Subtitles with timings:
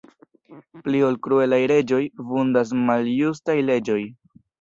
[0.85, 1.99] Pli ol kruelaj reĝoj,
[2.31, 3.99] vundas maljustaj leĝoj.